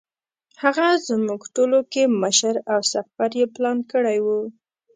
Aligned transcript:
هغه 0.63 0.87
زموږ 1.07 1.41
ټولو 1.55 1.79
کې 1.91 2.03
مشر 2.23 2.55
او 2.73 2.79
سفر 2.93 3.29
یې 3.39 3.45
پلان 3.55 3.77
کړی 3.91 4.17
و. 4.25 4.27